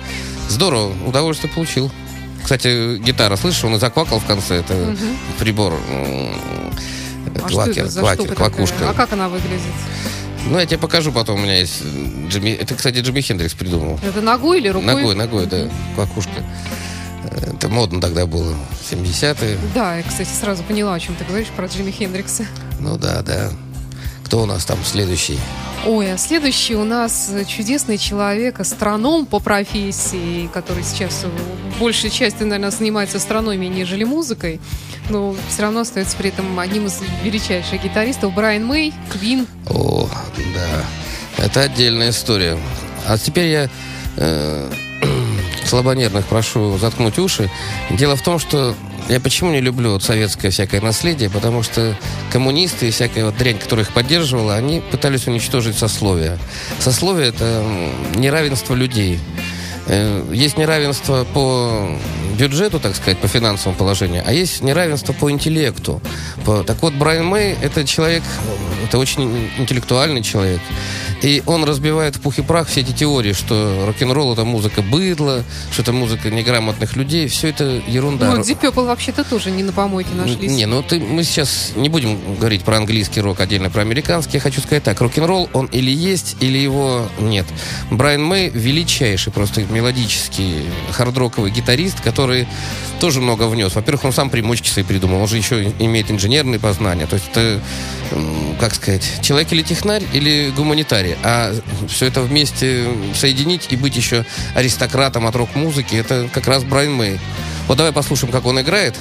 [0.49, 1.91] Здорово, удовольствие получил.
[2.43, 4.57] Кстати, гитара, слышишь, он и заквакал в конце.
[4.57, 4.97] Это
[5.39, 5.75] прибор.
[5.75, 6.31] м,
[7.37, 8.91] А Квакер, это квакер, квакушка.
[8.91, 9.61] А как она выглядит?
[10.47, 11.83] Ну, я тебе покажу потом, у меня есть
[12.29, 12.51] Джимми...
[12.51, 14.01] Это, кстати, Джимми Хендрикс придумал.
[14.03, 14.87] Это ногой или рукой?
[14.87, 16.31] Ногой, ногой, да, квакушка.
[17.31, 18.55] Это модно тогда было,
[18.91, 19.59] 70-е.
[19.75, 22.47] Да, я, кстати, сразу поняла, о чем ты говоришь про Джимми Хендрикса.
[22.81, 23.51] Ну да, да.
[24.29, 25.39] Кто у нас там следующий?
[25.87, 31.25] Ой, а следующий у нас чудесный человек, астроном по профессии, который сейчас
[31.81, 34.61] большей части, наверное, занимается астрономией, нежели музыкой,
[35.09, 38.35] но все равно остается при этом одним из величайших гитаристов.
[38.35, 39.47] Брайан Мэй, Квин.
[39.67, 40.07] О,
[40.37, 41.43] да.
[41.43, 42.59] Это отдельная история.
[43.07, 43.71] А теперь я
[44.19, 44.71] э,
[45.65, 47.51] слабонервных прошу заткнуть уши.
[47.89, 48.75] Дело в том, что
[49.09, 51.97] я почему не люблю вот советское всякое наследие, потому что
[52.31, 56.39] коммунисты и всякая вот дрянь, которая их поддерживала, они пытались уничтожить сословие.
[56.79, 57.65] Сословие– это
[58.15, 59.19] неравенство людей.
[59.89, 61.89] Э, Есть неравенство по
[62.39, 66.01] бюджету, так сказать, по финансовому положению, а есть неравенство по интеллекту.
[66.67, 68.23] Так вот, Брайан Мэй– это человек,
[68.87, 70.61] это очень интеллектуальный человек.
[71.21, 75.43] И он разбивает в пух и прах все эти теории, что рок-н-ролл– это музыка быдла,
[75.73, 77.27] что это музыка неграмотных людей.
[77.27, 78.31] Все это ерунда.
[78.37, 80.53] Ну, Deep Purple вообще-то тоже не на помойке нашлись.
[80.53, 84.37] Не, ну ты, мы сейчас не будем говорить про английский рок, отдельно про американский.
[84.37, 87.47] Я хочу сказать так, рок-н-ролл, он или есть, или его нет.
[87.91, 92.49] Брайан Мэй величайший, просто мелодический хард-роковый гитарист, который
[93.01, 93.75] тоже много внес.
[93.75, 97.07] Во-первых, он сам примочки свои придумал, он же еще имеет инженерные познания.
[97.07, 97.61] То есть это,
[98.59, 101.17] как сказать, человек или технарь, или гуманитарий.
[101.23, 101.55] А
[101.89, 104.25] все это вместе соединить и быть еще
[104.55, 107.21] аристократом от рок-музыки, это как раз Брайан Мэй.
[107.69, 108.97] Вот давай послушаем, как он играет.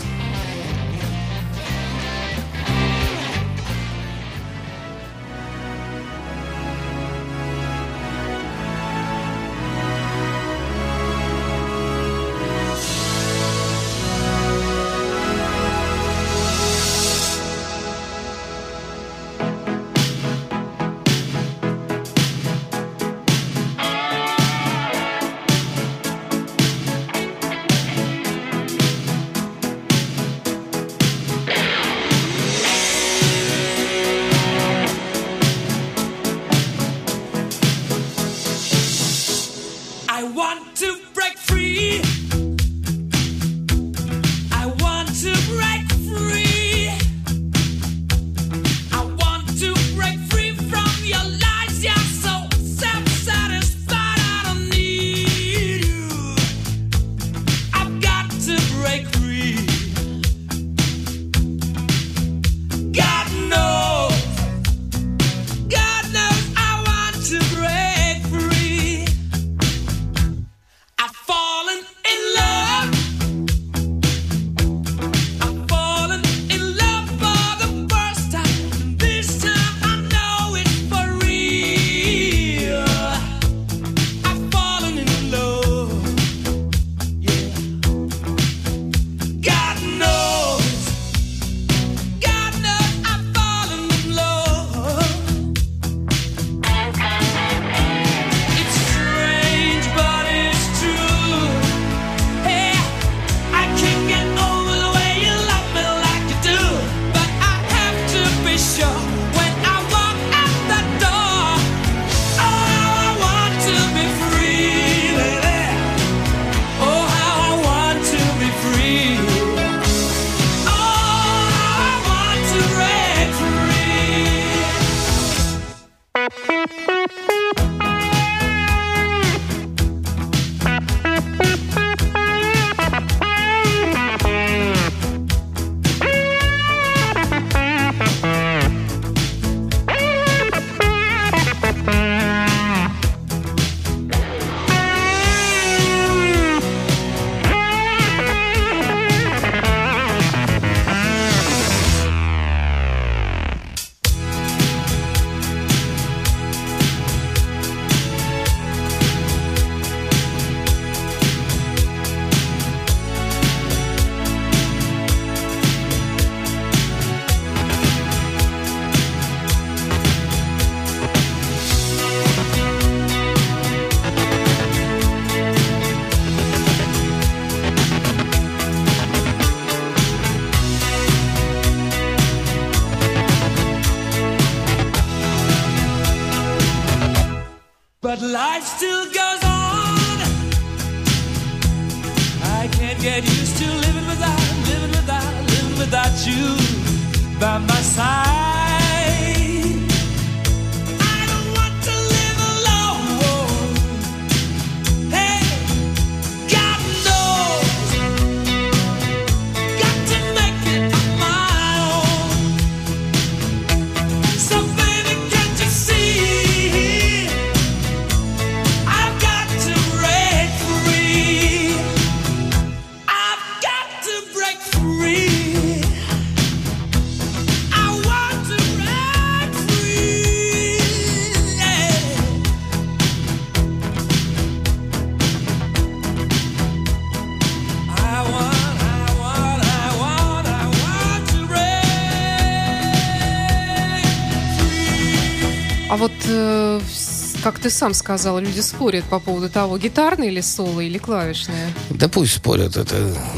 [247.67, 251.67] Ты сам сказал, люди спорят по поводу того, гитарное или соло, или клавишное.
[251.89, 252.77] Да пусть спорят.
[252.77, 252.95] Это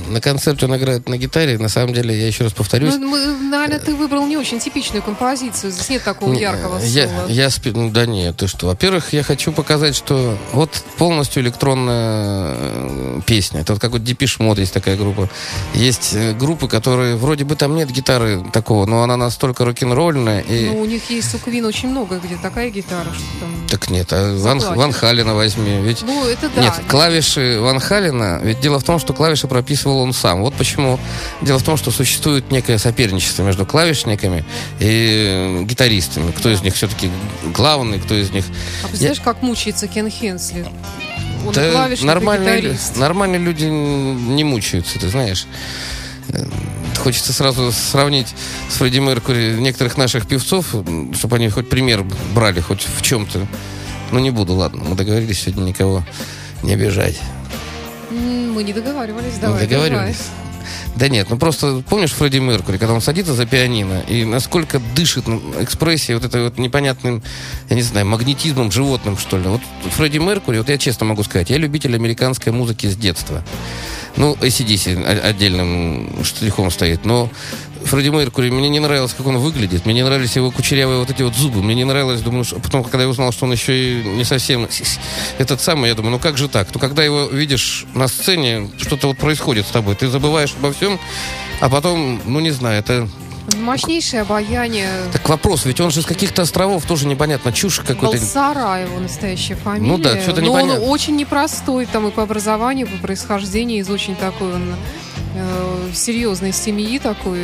[0.07, 1.57] на концерте он играет на гитаре.
[1.57, 2.93] На самом деле, я еще раз повторюсь.
[2.95, 5.71] Ну, наверное, ты выбрал не очень типичную композицию.
[5.71, 7.27] Здесь нет такого яркого я, соло.
[7.27, 8.67] я спи- ну, да нет, ты что.
[8.67, 10.69] Во-первых, я хочу показать, что вот
[10.99, 13.61] полностью электронная э, песня.
[13.61, 15.27] Это вот как вот Депиш Мод есть такая группа.
[15.73, 20.41] Есть э, группы, которые вроде бы там нет гитары такого, но она настолько рок-н-ролльная.
[20.41, 20.69] И...
[20.69, 23.67] Ну, у них есть у Квин очень много, где такая гитара, что там...
[23.67, 24.59] Так нет, а Ван.
[24.59, 25.80] Ван Халена возьми.
[25.82, 26.61] Ведь Ну, это да.
[26.61, 30.41] Нет, клавиши Ван Халена, ведь дело в том, что клавиши прописывал он сам.
[30.41, 30.99] Вот почему.
[31.41, 34.45] Дело в том, что существует некое соперничество между клавишниками
[34.80, 36.32] и гитаристами.
[36.32, 37.09] Кто из них все-таки
[37.53, 38.45] главный, кто из них...
[38.84, 40.65] А представляешь, как мучается Кен Хенсли?
[41.45, 42.97] Он Да клавишник нормальные, гитарист.
[42.97, 45.45] нормальные люди не мучаются, ты знаешь.
[46.30, 46.45] Э,
[46.97, 48.28] Хочется сразу сравнить
[48.70, 50.76] с Фредди Меркури некоторых наших певцов,
[51.13, 52.03] чтобы они хоть пример
[52.34, 53.47] брали, хоть в чем-то.
[54.12, 54.84] Ну, не буду, ладно.
[54.84, 56.03] Мы договорились сегодня никого
[56.64, 57.20] не обижать.
[58.12, 60.28] Мы не договаривались, Не давай, договаривались.
[60.95, 65.26] Да нет, ну просто помнишь Фредди Меркури, когда он садится за пианино, и насколько дышит
[65.60, 67.24] экспрессией вот этой вот непонятным,
[67.70, 69.47] я не знаю, магнетизмом животным, что ли.
[69.47, 69.62] Вот
[69.93, 73.43] Фредди Меркури, вот я честно могу сказать, я любитель американской музыки с детства.
[74.18, 77.30] Ну, ACDC отдельным штрихом стоит, но
[77.86, 81.21] Фредди Меркури, мне не нравилось, как он выглядит, мне не нравились его кучерявые вот эти
[81.21, 82.59] вот зубы, мне не нравилось, думаю, что...
[82.59, 84.67] потом, когда я узнал, что он еще и не совсем
[85.38, 86.71] этот самый, я думаю, ну как же так?
[86.71, 90.99] То когда его видишь на сцене, что-то вот происходит с тобой, ты забываешь обо всем,
[91.59, 93.07] а потом, ну не знаю, это...
[93.58, 94.89] Мощнейшее обаяние.
[95.12, 98.18] Так вопрос, ведь он же с каких-то островов тоже непонятно, чушь какой-то.
[98.18, 99.91] Балсара его настоящая фамилия.
[99.91, 100.86] Ну да, что-то Но он непонятно.
[100.86, 104.76] очень непростой там и по образованию, и по происхождению, из очень такой он
[105.36, 107.39] э, серьезной семьи такой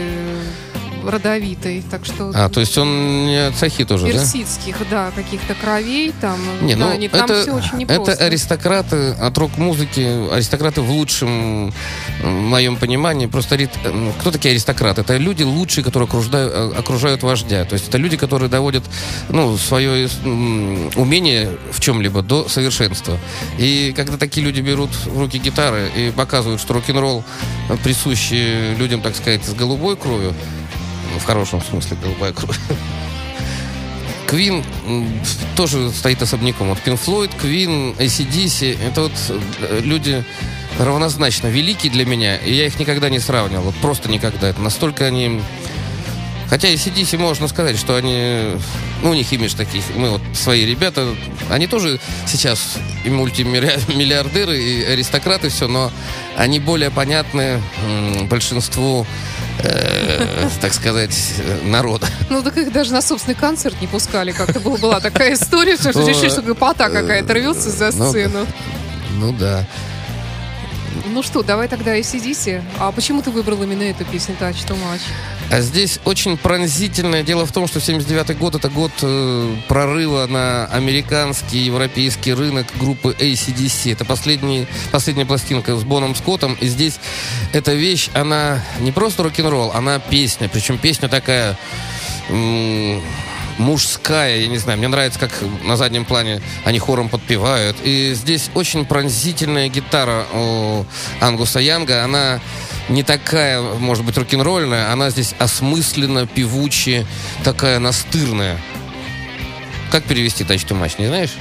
[1.10, 1.84] родовитой.
[1.90, 4.14] Так что А, то есть он не от Сахи тоже, да?
[4.14, 6.40] персидских, да, каких-то кровей там.
[6.62, 8.26] Не, да, ну, они- это, все очень это непросто.
[8.26, 11.74] аристократы от рок-музыки, аристократы в лучшем
[12.22, 13.28] э, моем понимании.
[13.28, 13.58] Просто
[14.20, 15.02] кто такие аристократы?
[15.02, 17.66] Это люди лучшие, которые окружают, э, окружают вождя.
[17.66, 18.84] То есть это люди, которые доводят
[19.30, 20.10] ну, свое
[20.96, 23.18] умение в чем-либо до совершенства.
[23.58, 27.24] И когда такие люди берут в руки гитары и показывают, что рок-н-ролл
[27.84, 30.34] присущий людям, так сказать, с голубой кровью,
[31.20, 32.60] в хорошем смысле голубая кровь,
[34.28, 34.64] Квин
[35.56, 36.70] тоже стоит особняком.
[36.70, 40.24] Вот Пин Флойд, Квин, ACDC, это вот э, люди
[40.80, 43.66] равнозначно великие для меня, и я их никогда не сравнивал.
[43.66, 44.50] Вот просто никогда.
[44.50, 45.42] Это настолько они...
[46.50, 48.52] Хотя ACDC можно сказать, что они...
[49.02, 49.84] Ну, у них имидж таких.
[49.96, 51.08] Мы вот свои ребята,
[51.50, 55.92] они тоже сейчас и мультимиллиардеры, и аристократы, все, но
[56.38, 57.62] они более понятны
[58.30, 59.06] большинству,
[59.60, 62.08] э, так сказать, э, народа.
[62.30, 64.32] Ну, так их даже на собственный концерт не пускали.
[64.32, 68.46] Как-то была, была такая история, что Ну, решили, что гопота какая-то рвется за ну, сцену.
[69.18, 69.66] Ну да.
[71.08, 72.64] Ну что, давай тогда ACDC.
[72.80, 75.02] А почему ты выбрал именно эту песню «Touch to Much»?
[75.52, 80.66] А здесь очень пронзительное дело в том, что 79 год это год э, прорыва на
[80.66, 83.94] американский европейский рынок группы ACDC.
[83.94, 86.58] Это последний, последняя пластинка с Боном Скоттом.
[86.60, 87.00] И здесь
[87.54, 90.50] эта вещь, она не просто рок-н-ролл, она песня.
[90.50, 91.58] Причем песня такая
[92.30, 93.02] м,
[93.58, 94.78] мужская, я не знаю.
[94.78, 95.32] Мне нравится, как
[95.64, 97.78] на заднем плане они хором подпевают.
[97.84, 100.86] И здесь очень пронзительная гитара у
[101.22, 102.04] Ангуса Янга.
[102.04, 102.40] Она
[102.90, 107.06] не такая, может быть, рок-н-ролльная, она здесь осмысленно, певучая,
[107.44, 108.60] такая настырная.
[109.92, 111.32] Как перевести «Touch to Much», не знаешь?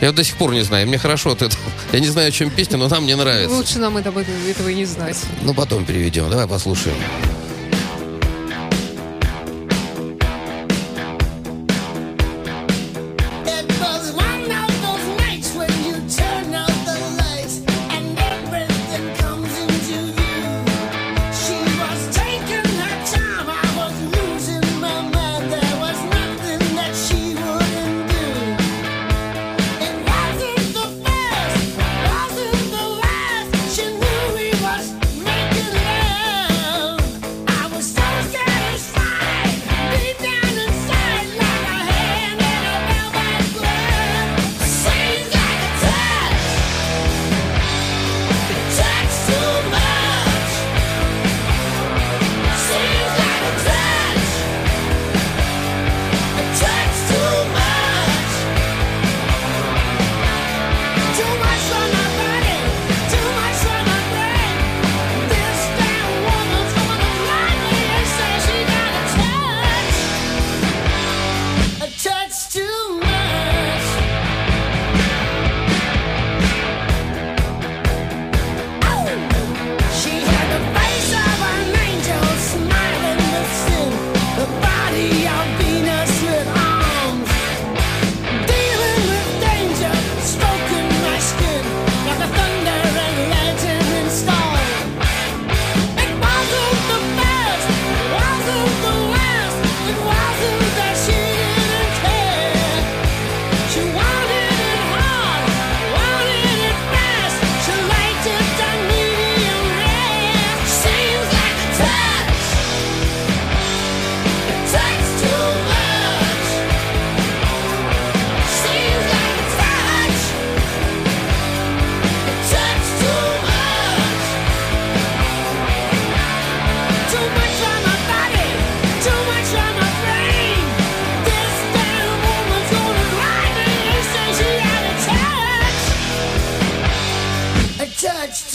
[0.00, 0.86] Я до сих пор не знаю.
[0.86, 1.62] Мне хорошо от этого.
[1.92, 3.54] Я не знаю, о чем песня, но нам мне нравится.
[3.54, 5.16] Лучше нам это- этого и не знать.
[5.42, 6.28] Ну, потом переведем.
[6.28, 6.96] Давай послушаем.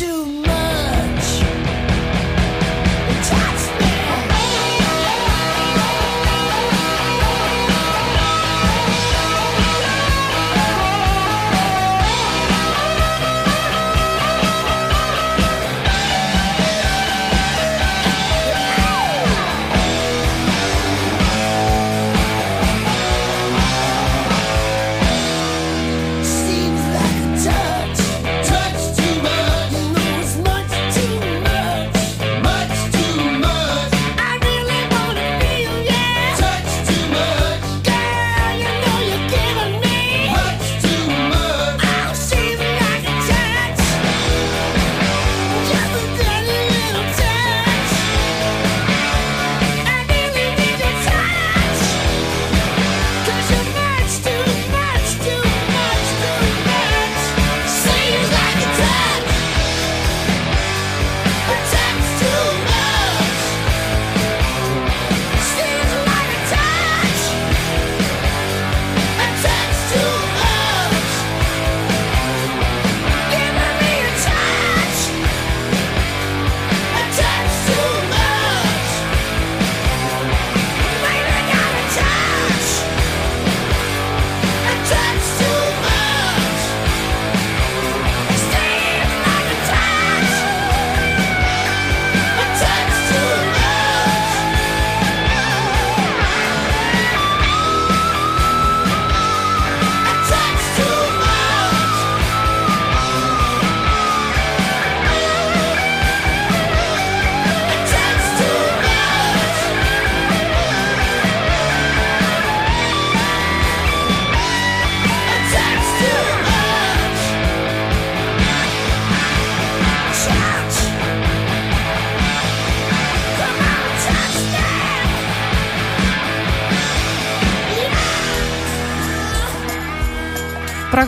[0.01, 0.50] to me.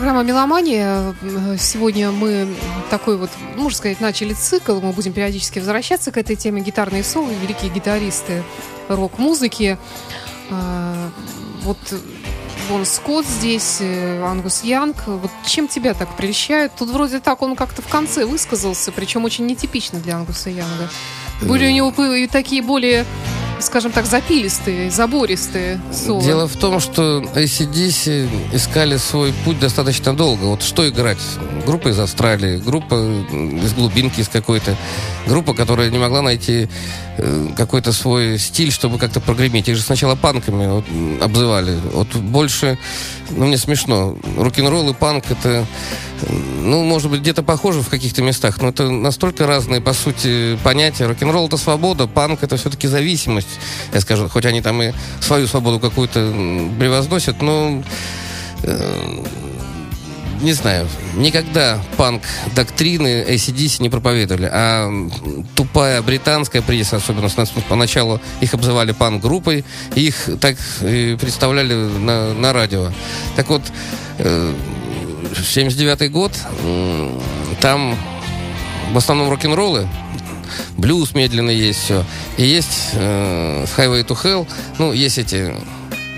[0.04, 1.14] Программа «Меломания».
[1.22, 2.46] Э, Сегодня мы
[2.90, 4.78] такой вот, можно сказать, начали цикл.
[4.78, 6.60] Мы будем периодически возвращаться к этой теме.
[6.60, 8.42] Гитарные соло, великие гитаристы
[8.88, 9.78] рок-музыки.
[10.50, 11.08] А,
[11.62, 11.78] Вот
[12.68, 15.06] Бон Скотт здесь, э, Ангус Янг.
[15.06, 16.72] Вот чем тебя так прельщает?
[16.78, 20.90] Тут вроде так он как-то в конце высказался, причем очень нетипично для Ангуса Янга.
[21.40, 23.06] Были у него и такие более,
[23.64, 26.22] скажем так, запилистые, забористые соло.
[26.22, 30.44] Дело в том, что ACDC искали свой путь достаточно долго.
[30.44, 31.18] Вот что играть?
[31.66, 34.76] Группа из Австралии, группа из глубинки из какой-то,
[35.26, 36.68] группа, которая не могла найти
[37.16, 39.68] э, какой-то свой стиль, чтобы как-то прогреметь.
[39.68, 40.84] Их же сначала панками вот,
[41.22, 41.76] обзывали.
[41.92, 42.78] Вот больше,
[43.30, 44.16] ну, мне смешно.
[44.36, 45.66] Рок-н-ролл и панк это,
[46.28, 51.06] ну, может быть, где-то похоже в каких-то местах, но это настолько разные, по сути, понятия.
[51.06, 53.53] Рок-н-ролл это свобода, панк это все-таки зависимость,
[53.92, 54.28] я скажу.
[54.28, 56.20] Хоть они там и свою свободу какую-то
[56.78, 57.82] превозносят, но
[58.62, 59.24] э,
[60.44, 62.22] не знаю, никогда панк
[62.54, 64.90] доктрины ACDC не проповедовали, а
[65.54, 67.30] тупая британская пресса, особенно
[67.68, 72.90] поначалу их обзывали панк-группой, их так представляли на, на радио.
[73.36, 73.62] Так вот,
[74.18, 74.54] э,
[75.42, 76.32] 79 год,
[77.60, 77.96] там
[78.92, 79.88] в основном рок-н-роллы,
[80.76, 82.04] блюз медленный есть все.
[82.36, 84.46] И есть э, Highway to Hell,
[84.78, 85.54] ну, есть эти,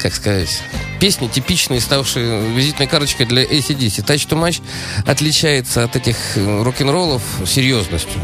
[0.00, 0.62] как сказать,
[1.00, 4.04] песни, типичные, ставшие визитной карточкой для ACDC.
[4.04, 4.62] Touch to Match
[5.06, 8.20] отличается от этих э, рок-н-роллов серьезностью.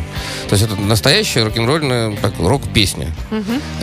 [0.48, 3.08] То есть это настоящая рок-н-ролльная так, рок-песня.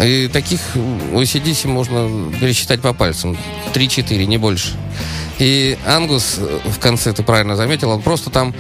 [0.02, 3.38] И таких у ACDC можно пересчитать по пальцам.
[3.74, 4.76] 3-4, не больше.
[5.40, 8.54] И Ангус э, в конце, ты правильно заметил, он просто там,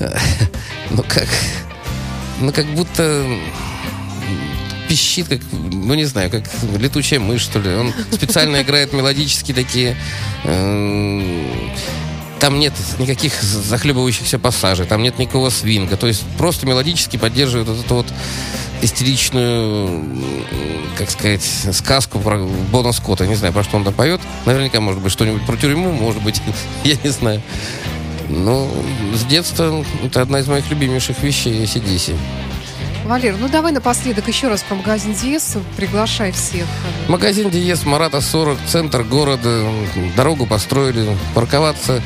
[0.00, 0.16] э,
[0.90, 1.28] ну как,
[2.40, 3.24] ну как будто
[4.88, 6.44] пищит, как, ну не знаю, как
[6.78, 7.74] летучая мышь, что ли.
[7.74, 9.96] Он специально играет мелодические такие...
[10.44, 11.48] эм,
[12.38, 15.96] Там нет никаких захлебывающихся пассажей, там нет никакого свинга.
[15.96, 18.06] То есть просто мелодически поддерживает вот эту вот
[18.82, 20.24] истеричную, м,
[20.96, 22.38] как сказать, сказку про
[22.70, 23.26] Бона Скотта.
[23.26, 24.20] Не знаю, про что он там поет.
[24.44, 26.40] Наверняка, может быть, что-нибудь про тюрьму, может быть,
[26.84, 27.42] я не знаю.
[28.28, 28.68] Ну,
[29.14, 32.14] с детства это одна из моих любимейших вещей ACDC.
[33.06, 35.56] Валер, ну давай напоследок еще раз про магазин Диес.
[35.76, 36.66] Приглашай всех.
[37.06, 39.64] Магазин Диес, Марата 40, центр города.
[40.16, 41.16] Дорогу построили.
[41.32, 42.02] Парковаться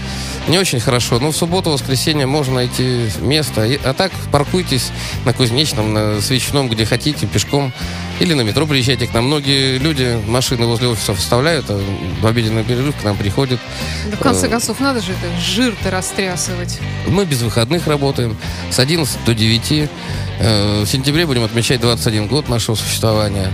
[0.47, 1.19] не очень хорошо.
[1.19, 3.67] Но в субботу, воскресенье можно найти место.
[3.83, 4.91] А так паркуйтесь
[5.25, 7.73] на Кузнечном, на Свечном, где хотите, пешком.
[8.21, 9.25] Или на метро приезжайте к нам.
[9.25, 11.81] Многие люди машины возле офисов вставляют, а
[12.21, 13.59] в обеденный перерыв к нам приходят.
[14.11, 16.79] Да, в конце Э, концов, надо же это жир-то растрясывать.
[17.07, 18.37] Мы без выходных работаем
[18.71, 19.89] с 11 до 9.
[20.41, 23.53] Э, В сентябре будем отмечать 21 год нашего существования.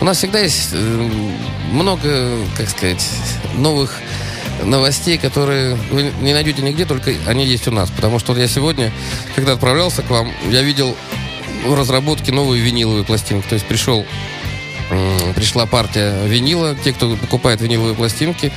[0.00, 1.10] У нас всегда есть э,
[1.72, 3.04] много, как сказать,
[3.56, 3.92] новых
[4.64, 7.90] новостей, которые вы не найдете нигде, только они есть у нас.
[7.90, 8.92] Потому что я сегодня,
[9.34, 10.96] когда отправлялся к вам, я видел
[11.66, 13.46] в разработке новые виниловые пластинки.
[13.48, 14.06] То есть пришел
[15.34, 16.74] Пришла партия винила.
[16.74, 18.50] Те, кто покупает виниловые пластинки,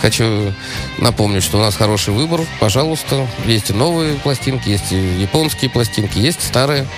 [0.00, 0.52] хочу
[0.98, 2.40] напомнить, что у нас хороший выбор.
[2.58, 6.88] Пожалуйста, есть и новые пластинки, есть и японские пластинки, есть старые.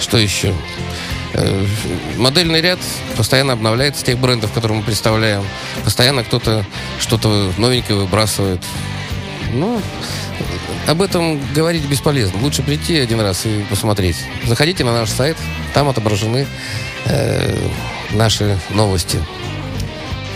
[0.00, 0.54] Что еще?
[1.34, 1.64] Э,
[2.16, 2.78] Модельный ряд
[3.16, 5.44] постоянно обновляется тех брендов, которые мы представляем.
[5.84, 6.64] Постоянно кто-то
[6.98, 8.62] что-то новенькое выбрасывает.
[9.52, 9.80] Ну,
[10.86, 12.40] об этом говорить бесполезно.
[12.40, 14.16] Лучше прийти один раз и посмотреть.
[14.46, 15.36] Заходите на наш сайт,
[15.74, 16.46] там отображены
[17.06, 17.56] э,
[18.12, 19.18] наши новости.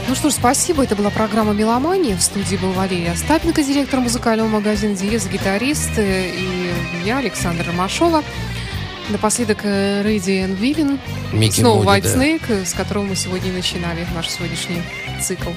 [0.07, 0.85] Ну что ж, спасибо.
[0.85, 2.15] Это была программа «Меломания».
[2.15, 5.93] В студии был Валерий Остапенко, директор музыкального магазина «Диез», гитарист.
[5.97, 6.71] э, И
[7.07, 8.23] я, Александра Ромашова.
[9.11, 10.99] Напоследок э, Рэйди Энн Вивен.
[11.33, 12.05] Микки Снова White.
[12.05, 14.83] Snake, э, с которого мы сегодня и начинали наш сегодняшний
[15.21, 15.51] цикл.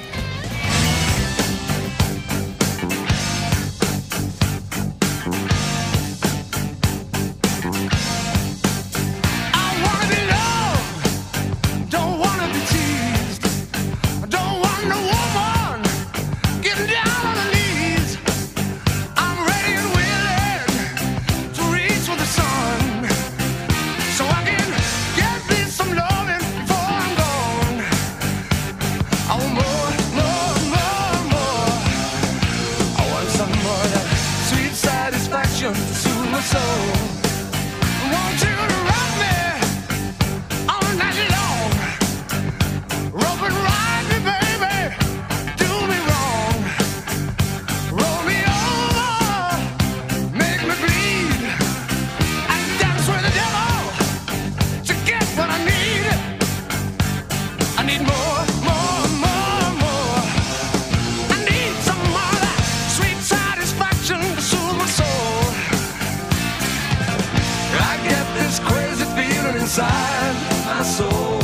[70.78, 71.42] my soul,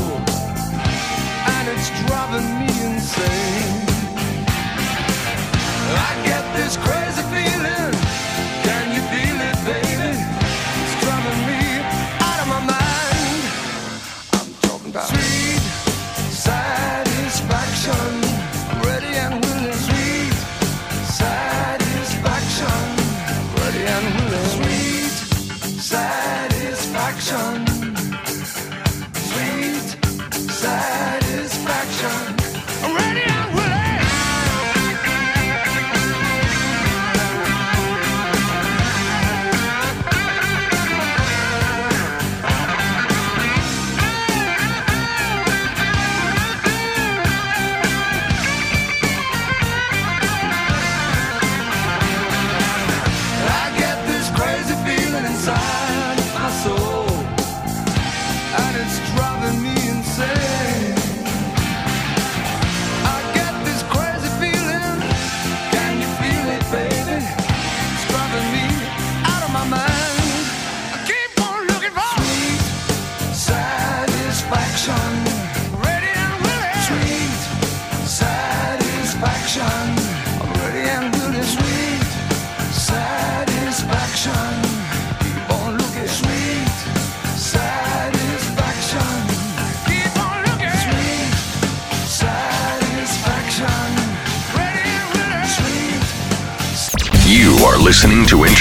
[1.53, 3.87] and it's driving me insane.
[6.07, 7.02] I get this crazy.